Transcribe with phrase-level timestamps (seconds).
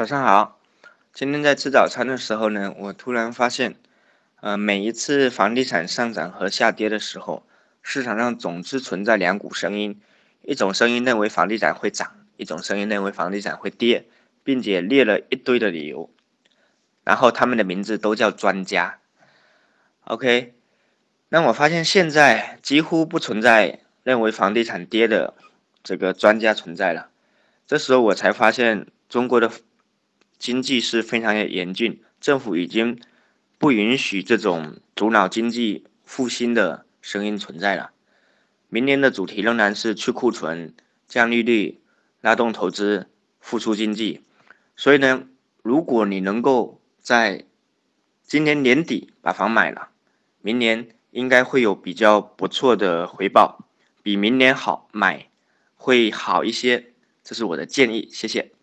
[0.00, 0.58] 早上好，
[1.12, 3.76] 今天在吃早餐的时候呢，我突然发现，
[4.40, 7.46] 呃，每一次房地产上涨和下跌的时候，
[7.82, 10.00] 市场上总是存在两股声音，
[10.40, 14.06] 一种声音认为房地产会涨，一种声音认为房地产会跌，
[14.42, 16.08] 并且列了一堆的理由，
[17.04, 19.00] 然后他们的名字都叫专家。
[20.04, 20.54] OK，
[21.28, 25.34] 那我发现现在几乎不存在认为房地产跌的
[25.82, 27.10] 这个专家存在了，
[27.66, 29.50] 这时候我才发现中国的。
[30.40, 32.98] 经济是非常的严峻，政府已经
[33.58, 37.90] 不允许这种主脑经济复兴的声音存在了。
[38.70, 40.74] 明年的主题仍然是去库存、
[41.06, 41.82] 降利率、
[42.22, 44.22] 拉动投资、复苏经济。
[44.74, 45.26] 所以呢，
[45.62, 47.44] 如果你能够在
[48.22, 49.90] 今年年底把房买了，
[50.40, 53.68] 明年应该会有比较不错的回报，
[54.02, 55.28] 比明年好买
[55.74, 56.94] 会好一些。
[57.22, 58.59] 这是我的建议，谢谢。